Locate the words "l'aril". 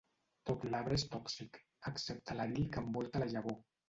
2.39-2.65